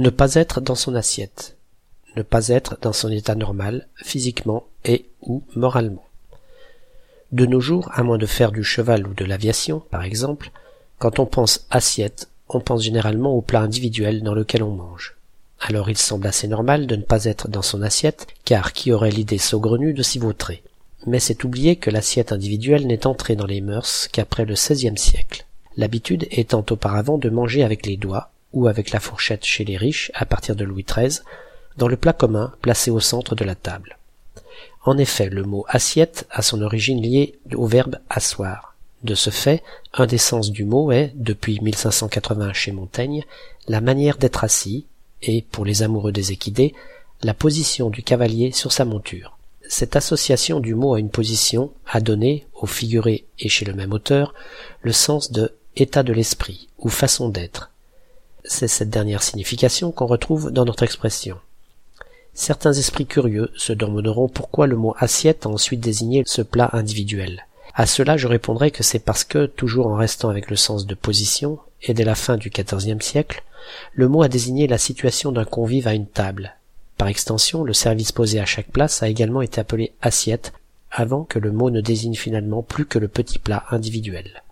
[0.00, 1.58] Ne pas être dans son assiette.
[2.16, 6.06] Ne pas être dans son état normal, physiquement et ou moralement.
[7.32, 10.52] De nos jours, à moins de faire du cheval ou de l'aviation, par exemple,
[10.98, 15.18] quand on pense assiette, on pense généralement au plat individuel dans lequel on mange.
[15.60, 19.10] Alors il semble assez normal de ne pas être dans son assiette, car qui aurait
[19.10, 20.62] l'idée saugrenue de s'y vautrer?
[21.06, 25.44] Mais c'est oublier que l'assiette individuelle n'est entrée dans les mœurs qu'après le XVIe siècle.
[25.76, 30.10] L'habitude étant auparavant de manger avec les doigts, ou avec la fourchette chez les riches
[30.14, 31.20] à partir de Louis XIII,
[31.76, 33.98] dans le plat commun placé au centre de la table.
[34.84, 38.74] En effet, le mot assiette a son origine liée au verbe asseoir.
[39.02, 39.62] De ce fait,
[39.94, 43.24] un des sens du mot est, depuis 1580 chez Montaigne,
[43.68, 44.86] la manière d'être assis,
[45.22, 46.74] et, pour les amoureux des équidés,
[47.22, 49.36] la position du cavalier sur sa monture.
[49.68, 53.92] Cette association du mot à une position a donné, au figuré et chez le même
[53.92, 54.34] auteur,
[54.82, 57.70] le sens de état de l'esprit ou façon d'être.
[58.44, 61.38] C'est cette dernière signification qu'on retrouve dans notre expression.
[62.34, 67.46] Certains esprits curieux se demanderont pourquoi le mot assiette a ensuite désigné ce plat individuel.
[67.74, 70.94] À cela je répondrai que c'est parce que, toujours en restant avec le sens de
[70.94, 73.42] position, et dès la fin du XIVe siècle,
[73.94, 76.56] le mot a désigné la situation d'un convive à une table.
[76.96, 80.52] Par extension, le service posé à chaque place a également été appelé assiette,
[80.90, 84.42] avant que le mot ne désigne finalement plus que le petit plat individuel.